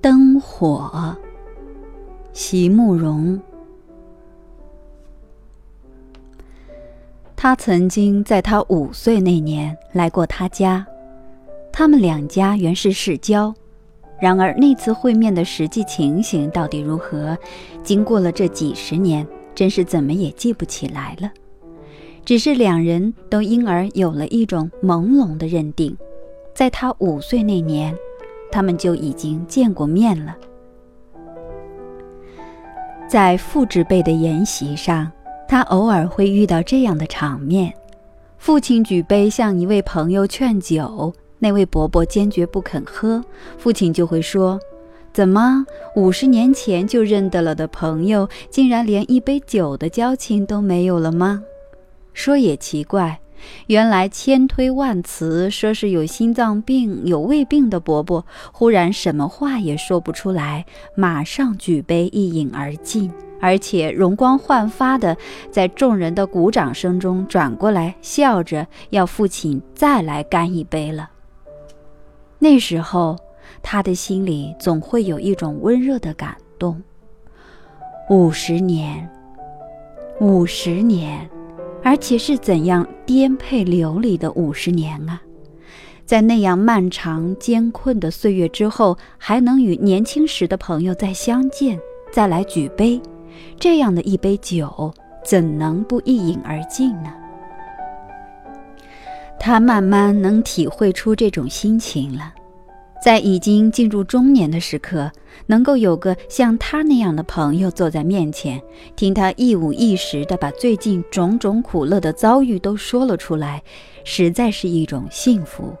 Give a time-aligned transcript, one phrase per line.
[0.00, 1.16] 灯火，
[2.34, 3.40] 席慕容。
[7.34, 10.86] 他曾经在他五岁那年来过他家，
[11.72, 13.54] 他们两家原是世交。
[14.20, 17.36] 然而那次会面的实际情形到底如何，
[17.82, 21.30] 经过了这几十年，真是怎么也记不起来了。
[22.24, 25.96] 只是两人都因而有了一种朦胧的认定，
[26.54, 27.94] 在他五岁那年。
[28.52, 30.36] 他们就已经见过面了，
[33.08, 35.10] 在父执辈的筵席上，
[35.48, 37.74] 他偶尔会遇到这样的场面：
[38.38, 43.20] 父亲举杯向一位朋友劝酒，那位伯伯坚决不肯喝，
[43.58, 44.56] 父亲就会说
[45.12, 45.66] ：“怎么，
[45.96, 51.42] 五十年前就认得了的朋友，竟然连一杯酒的交情都没有了吗？”
[52.14, 53.20] 说也奇怪。
[53.66, 60.64] 原来千推万辞，说是有心脏病、有胃病的伯伯，忽然什么话也说不出来，
[60.96, 65.14] 马上举杯一饮而尽，而且容光焕发的
[65.50, 71.10] 在众人的鼓掌声中转过来，笑着要父亲再来干一杯了。
[72.38, 73.14] 那时候，
[73.62, 76.82] 他的心里总会有一种温热的感动。
[78.08, 79.06] 五十年，
[80.18, 81.28] 五十年。
[81.84, 85.20] 而且是怎样颠沛流离的五十年啊！
[86.06, 91.78] 在那样漫长艰困的岁月之后，还能与年轻时的朋友再相见，
[92.10, 93.00] 再来举杯，
[93.60, 97.12] 这样的一杯酒，怎能不一饮而尽呢？
[99.38, 102.32] 他慢慢能体会出这种心情了。
[103.04, 105.12] 在已经进入中年的时刻，
[105.48, 108.62] 能够有个像他那样的朋友坐在面前，
[108.96, 113.62] 听他一五一十地把最近种种苦乐的遭遇都说了出来，
[114.04, 115.74] 实在是一种幸福。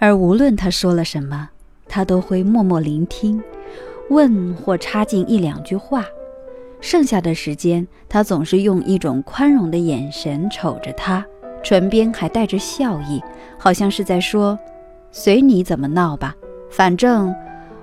[0.00, 1.50] 而无论他说了什么，
[1.86, 3.40] 他都会默默聆听，
[4.08, 6.04] 问或插进一两句话。
[6.80, 11.24] 剩下的时间，他总是用一种宽容的眼神瞅着他，
[11.62, 13.22] 唇边还带着笑意，
[13.56, 14.58] 好像是在说。
[15.12, 16.36] 随你怎么闹吧，
[16.70, 17.34] 反正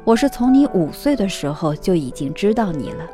[0.05, 3.05] 我是从你五岁的时候就已经知道你了。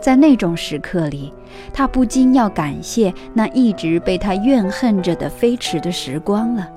[0.00, 1.32] 在那种时刻里，
[1.72, 6.68] 他不禁要感谢那一直被他怨恨着的飞驰的时光了。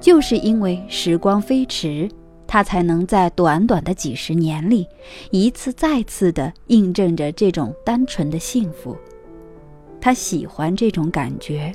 [0.00, 2.08] 就是因为时光飞驰，
[2.46, 4.86] 他才能在短短的几十年里，
[5.30, 8.96] 一次再次地印证着这种单纯的幸福。
[10.00, 11.74] 他喜欢这种感觉。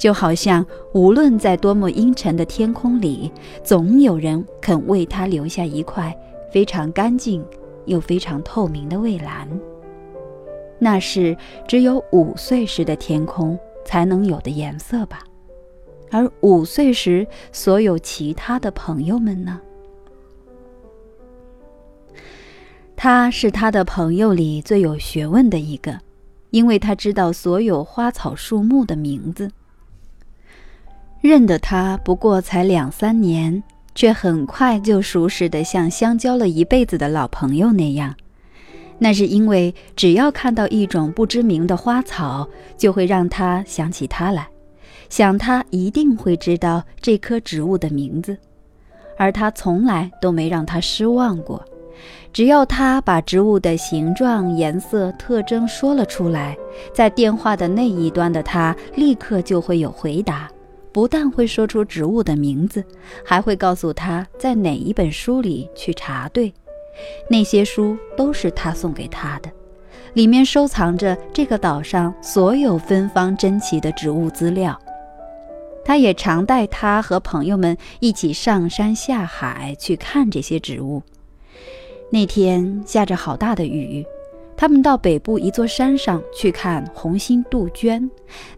[0.00, 3.30] 就好像无论在多么阴沉的天空里，
[3.62, 6.16] 总有人肯为他留下一块
[6.50, 7.44] 非常干净
[7.84, 9.46] 又非常透明的蔚蓝。
[10.78, 11.36] 那是
[11.68, 15.22] 只有五岁时的天空才能有的颜色吧？
[16.10, 19.60] 而五岁时所有其他的朋友们呢？
[22.96, 26.00] 他是他的朋友里最有学问的一个，
[26.48, 29.50] 因为他知道所有花草树木的名字。
[31.20, 33.62] 认得他不过才两三年，
[33.94, 38.14] 却很快就熟识的像相交了一辈子的老朋友那样。
[38.98, 44.48] 那是因为只要看到一种不知名的花草，就会让他想起他来，
[45.08, 48.36] 想他一定会知道这棵植物的名字，
[49.18, 51.62] 而他从来都没让他失望过。
[52.32, 56.56] 只要他把植物的形状、颜色、特征说了出来，
[56.94, 60.48] 在电话的那一端的他立刻就会有回答。
[60.92, 62.84] 不但会说出植物的名字，
[63.24, 66.52] 还会告诉他在哪一本书里去查对。
[67.28, 69.50] 那些书都是他送给他的，
[70.14, 74.78] 里面收藏着这个岛上所有芬芳珍奇的植物资料。
[75.82, 81.02] 他也常带他和朋友们一起上山下海去看这些植物。
[82.10, 84.04] 那天下着好大的雨。
[84.60, 88.10] 他们到北部一座山上去看红心杜鹃，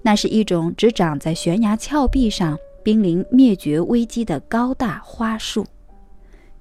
[0.03, 5.65] 那是一种只长在悬崖峭壁上、濒临灭绝危机的高大花树。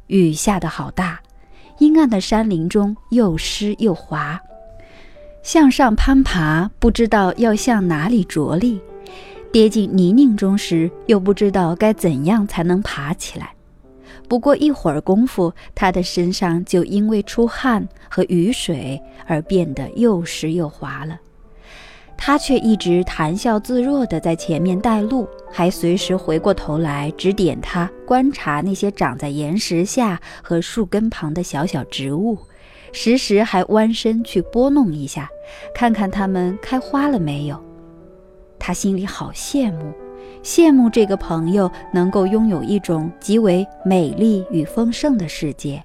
[0.05, 1.19] 雨下得好大，
[1.79, 4.39] 阴暗的山林中又湿又滑，
[5.41, 8.79] 向上攀爬不知道要向哪里着力，
[9.51, 13.55] 跌进泥泞中时又不知道该怎样才能爬起来。
[14.31, 18.97] 不过一会儿功夫，他的身上就因为出汗和雨水
[19.27, 21.19] 而变得又湿又滑了。
[22.17, 32.37] 他却一直谈笑自若地在前面带路，还随时回过头来指点他观察那些长在岩石下和树根旁的小小植物，
[32.93, 35.29] 时时还弯身去拨弄一下，
[35.75, 37.61] 看看它们开花了没有。
[38.57, 39.91] 他心里好羡慕，
[40.43, 45.83] 羡慕这个朋友能够拥有一种极为美丽与丰盛的世界。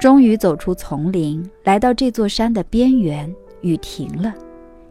[0.00, 4.34] 终于走出丛林，来到这座山的边缘，雨停了，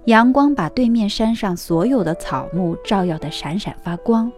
[0.06, 4.32] 阳光把对面山上所有的草木照耀得闪闪发光，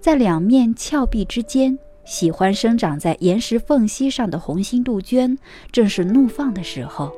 [0.00, 5.36] 在两面峭壁之间，喜欢生长在岩石缝隙上的红心杜鹃
[5.72, 7.12] 正是怒放的时候。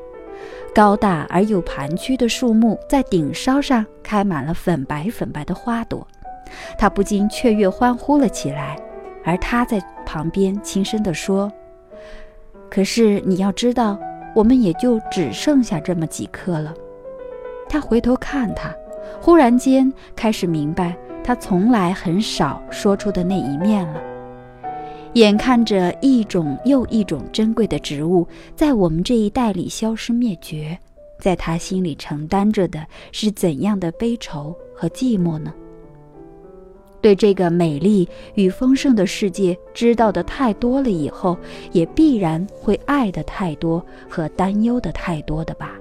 [0.74, 6.06] 高大而又盘曲的树木在顶梢上开满了粉白粉白的花朵，
[6.78, 8.76] 他不禁雀跃欢呼了起来。
[9.22, 11.52] 而他在旁边轻声地说
[12.70, 13.98] ：“可是你要知道，
[14.34, 16.72] 我们也就只剩下这么几棵了。”
[17.68, 18.74] 他回头看他，
[19.20, 24.00] 忽然间开始明白他从来很少说出的那一面了。
[25.14, 30.78] 眼看着一种又一种珍贵的植物在我们这一代里消失灭绝，
[31.18, 35.52] 在他心里承担着的是怎样的悲愁和寂寞呢？
[37.00, 41.36] 对这个美丽与丰盛的世界知道的太多了以后，
[41.72, 45.72] 也必然会爱的太多和担忧的太多的吧。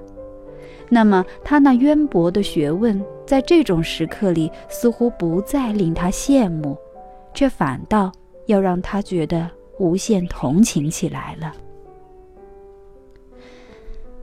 [0.88, 6.76] 那么，他那渊博的学问，在这种时刻里似乎不再令他羡慕，
[7.32, 8.10] 却反倒……
[8.50, 9.48] 要让他觉得
[9.78, 11.52] 无限同情起来了。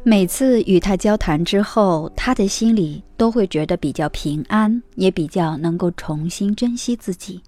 [0.03, 7.41] 每次与他交谈之后，他的心里都会觉得比较平安，也比较能够重新珍惜自己。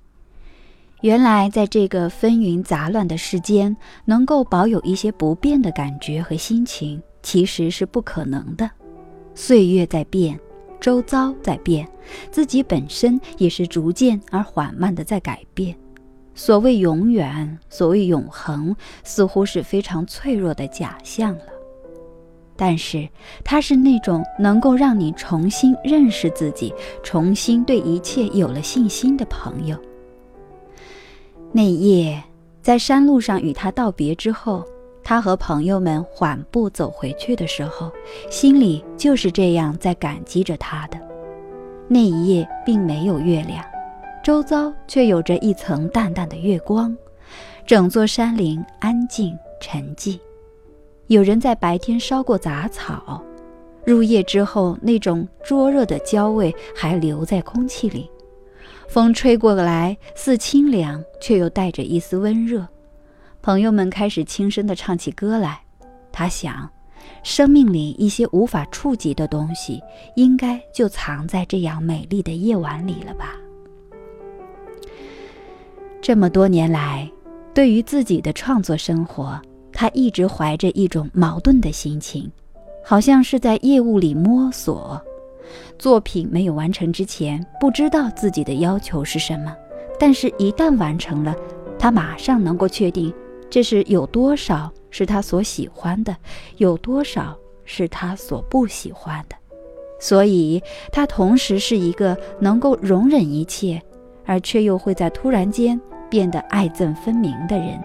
[1.02, 8.70] 原来，在这个纷纭杂乱的世间，能够保有一些不变的感觉和心情，其实是不可能的。
[9.34, 10.38] 岁月在变，
[10.82, 11.88] 周遭在变，
[12.30, 15.74] 自己本身也是逐渐而缓慢的在改变。
[16.40, 21.44] 所谓永远，所谓永恒，似乎是非常脆弱的假象了。
[22.56, 23.10] 但是，
[23.44, 29.78] 它是那种能够让你重新认识自己，重新对一切有了信心的朋友。
[31.52, 32.24] 那夜，
[32.62, 34.64] 在山路上与他道别之后，
[35.04, 37.92] 他和朋友们缓步走回去的时候，
[38.32, 40.98] 心里就是这样在感激着他的。
[41.90, 43.62] 那一夜并没有月亮。
[44.24, 46.96] 周遭却有着一层淡淡的月光，
[47.66, 50.20] 整座山林安静沉寂。
[51.08, 53.24] 有人在白天烧过杂草，
[53.86, 58.10] 入夜之后，那种灼热的焦味还留在空气里。
[58.88, 62.68] 风吹过来，似清凉，却又带着一丝温热。
[63.42, 65.62] 朋友们开始轻声地唱起歌来。
[66.12, 66.70] 他想，
[67.24, 69.82] 生命里一些无法触及的东西，
[70.16, 73.36] 应该就藏在这样美丽的夜晚里了吧。
[76.02, 77.10] 这么多年来，
[77.54, 79.40] 对于自己的创作生活，
[79.74, 82.32] 他一直怀着一种矛盾的心情，
[82.84, 85.00] 好像是在业务里摸索。
[85.78, 89.52] 作品没有完成之前，不知道自己的要求是什么；
[90.00, 91.36] 但是，一旦完成了，
[91.78, 93.14] 他马上能够确定
[93.50, 96.16] 这是有多少是他所喜欢的，
[96.58, 99.36] 有多少是他所不喜欢的。
[100.00, 100.64] 所以，
[100.94, 103.82] 他同时是一个能够容忍一切，
[104.30, 105.80] 而却又会在突然间。
[106.12, 107.80] 变得爱憎分明的人，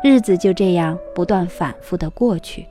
[0.00, 2.64] 日子就这样不断反复的过去，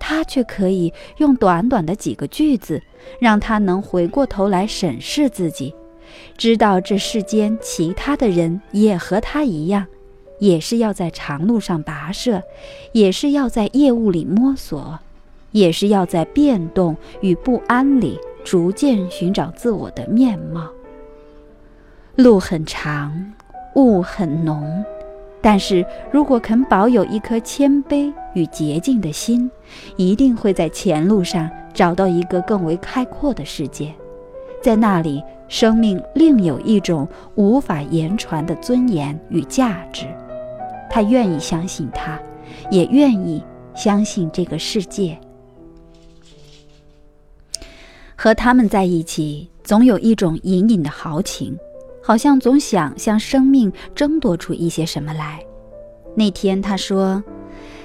[0.00, 2.82] 他却可以用短短的几个句子，
[3.20, 5.72] 让他能回过头来审视自己，
[6.36, 9.86] 知道这世间其他的人也和他一样，
[10.40, 12.42] 也是要在长路上跋涉，
[12.90, 14.98] 也是要在业务里摸索，
[15.52, 20.68] 也是要在变动与不安里逐渐寻找自我的面貌。
[22.16, 23.12] 路很长，
[23.74, 24.82] 雾很浓，
[25.42, 29.50] 但是如果肯保有一颗谦卑与洁净的心，
[29.96, 33.94] 一定会在前路上找到一个更为开阔的世界，
[34.62, 40.06] 在那里，生命另有一种无法言传的尊严与价值。
[40.88, 42.18] 他愿意相信他，
[42.70, 43.44] 也愿意
[43.74, 45.18] 相信这个世界。
[48.16, 51.54] 和他们在一起，总有一种隐隐的豪情。
[52.06, 55.44] 好像总想向生命争夺出一些什么来。
[56.14, 57.20] 那天他说，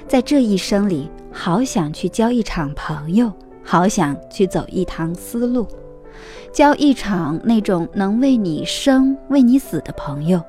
[0.06, 3.32] 在这一生里，好想去交一场朋友，
[3.64, 5.66] 好想去走一趟丝路，
[6.52, 10.40] 交一场那种能为你生、为你死的朋友，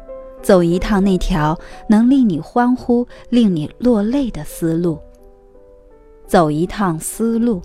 [0.43, 4.99] 走一趟那条能令你欢呼、令你落泪的丝路。
[6.27, 7.59] 走一趟丝路，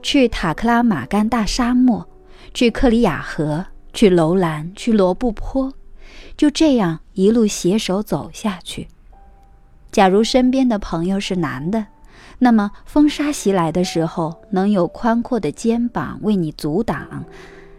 [0.00, 2.08] 去塔克拉玛干大沙漠，
[2.54, 3.66] 去克里亚河。
[3.94, 5.72] 去楼兰，去罗布泊，
[6.36, 8.88] 就这样一路携手走下去。
[9.92, 11.86] 假如身边的朋友是男的，
[12.40, 17.24] 那么风沙袭来的时候，能有宽阔的肩膀为你阻挡。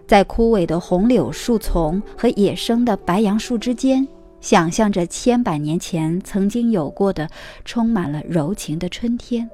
[0.07, 4.07] 在枯萎的红柳树丛和野生的白杨树之间，
[4.39, 7.29] 想象着千百年前曾经有过的
[7.65, 9.49] 充满了柔情的春天。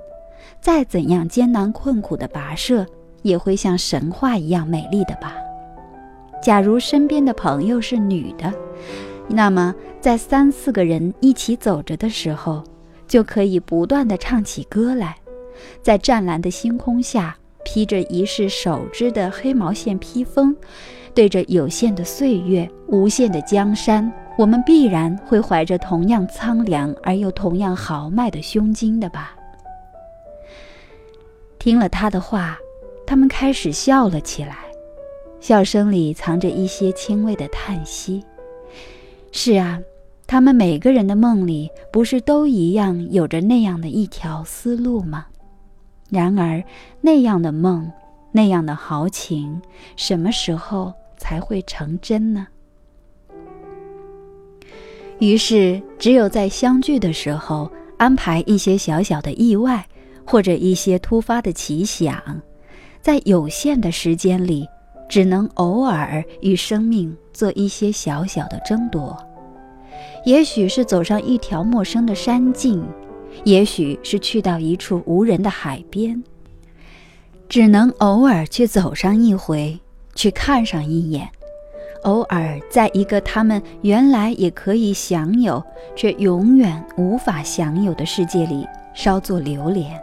[0.59, 2.85] 再怎样艰难困苦的跋涉，
[3.23, 5.33] 也会像神话一样美丽的吧。
[6.41, 8.53] 假如身边的朋友是女的，
[9.27, 12.63] 那么在三四个人一起走着的时候，
[13.07, 15.17] 就可以不断地唱起歌来，
[15.81, 17.36] 在湛蓝的星空下。
[17.63, 20.53] 披着一世手织的黑毛线披风，
[21.13, 29.36] 对着有限的岁月、无限的江山，我们必然会怀着同样苍凉而又同样豪迈的胸襟的吧。
[31.60, 32.57] 听了他的话，
[33.05, 34.57] 他们开始笑了起来，
[35.41, 38.24] 笑声里藏着一些轻微的叹息。
[39.31, 39.81] 是啊，
[40.27, 45.25] 他们每个人的梦里，不是都一样有着那样的一条思路吗？
[46.10, 46.63] 然而，
[47.01, 47.91] 那样的梦，
[48.31, 49.62] 那样的豪情，
[49.95, 52.48] 什么时候才会成真呢？
[55.19, 59.88] 于是，只有在相聚的时候，安排一些小小的意外，
[60.25, 62.41] 或者一些突发的奇想，
[63.01, 64.67] 在有限的时间里，
[65.11, 69.17] 只能偶尔与生命做一些小小的争夺。
[70.23, 72.81] 也许是走上一条陌生的山径。
[73.43, 76.21] 也许是去到一处无人的海边，
[77.47, 79.79] 只能偶尔去走上一回，
[80.15, 81.25] 去看上一眼；
[82.03, 85.63] 偶尔在一个他们原来也可以享有，
[85.95, 89.99] 却永远无法享有的世界里稍作留连。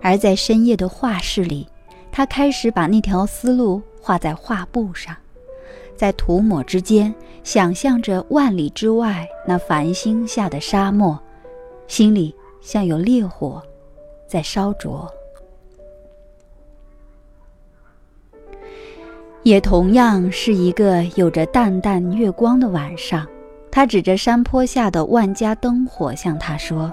[0.00, 1.66] 而在深夜的画室里，
[2.12, 5.14] 他开始把那条思路画在画布上，
[5.96, 7.14] 在涂抹之间，
[7.44, 11.18] 想象着万里之外那繁星下的沙漠。
[11.86, 13.60] 心里像有烈火
[14.28, 15.12] 在烧灼，
[19.42, 23.26] 也同样是一个有着淡淡月光的晚上。
[23.72, 26.90] 他指着山坡下的万家灯火，向他说：“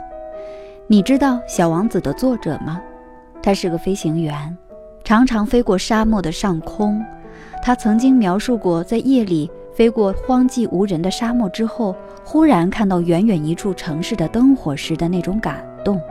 [0.87, 2.81] 你知道《小王子》的作者吗？
[3.41, 4.57] 他是个飞行员，
[5.07, 7.01] 常常飞过沙漠的上空。
[7.63, 11.95] 他曾经描述过在夜里。”飞过荒寂无人的沙漠之后，
[12.25, 16.01] 忽然看到远远一处城市的灯火时的那种感动，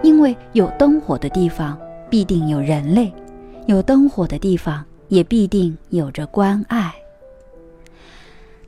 [0.00, 1.76] 因为有灯火的地方
[2.08, 3.12] 必定有人类，
[3.66, 6.94] 有灯火的地方也必定有着关爱。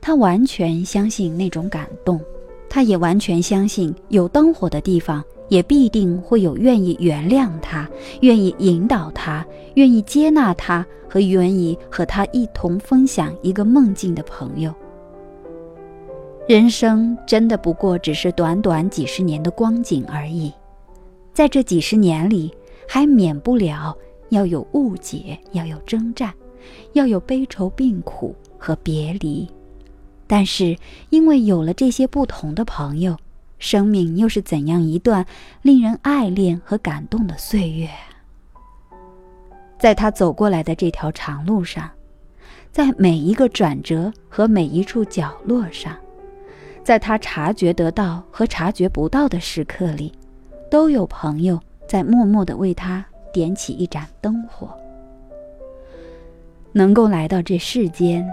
[0.01, 2.19] 他完全相信那种感动，
[2.69, 5.23] 他也完全相信有灯火的地方。
[5.49, 7.89] 也必定会有愿意原谅他、
[8.21, 14.73] 愿意引导他、愿意接纳他和愿意和他一同分享一个梦境的朋友。
[16.47, 20.51] 人生真的不过只是短短几十年的光景而已，
[21.33, 22.53] 在这几十年里，
[22.87, 23.95] 还免不了
[24.29, 26.33] 要有误解，要有征战，
[26.93, 29.47] 要有悲愁病苦和别离。
[30.25, 30.75] 但是
[31.09, 33.15] 因为有了这些不同的朋友。
[33.59, 35.25] 生命又是怎样一段
[35.61, 37.89] 令人爱恋和感动的岁月？
[39.79, 41.89] 在他走过来的这条长路上，
[42.71, 45.95] 在每一个转折和每一处角落上，
[46.83, 50.11] 在他察觉得到和察觉不到的时刻里，
[50.69, 54.69] 都有朋友在默默地为他点起一盏灯火。
[56.73, 58.27] 能够来到这世间，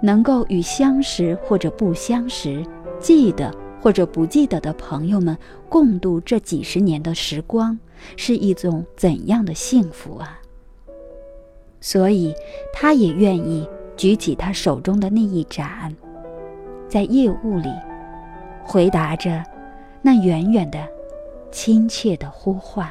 [0.00, 2.64] 能够与相识或者不相识，
[3.00, 3.61] 记得。
[3.82, 5.36] 或者不记得的朋友们
[5.68, 7.76] 共度这几十年的时光，
[8.16, 10.40] 是一种怎样的幸福啊！
[11.80, 12.32] 所以，
[12.72, 15.92] 他也愿意举起他手中的那一盏，
[16.88, 17.68] 在夜雾里
[18.62, 19.42] 回答着
[20.00, 20.78] 那远远的、
[21.50, 22.88] 亲切的呼唤。